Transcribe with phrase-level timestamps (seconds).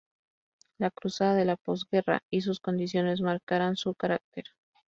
[0.79, 4.45] La crudeza de la posguerra y sus condiciones marcarán su carácter.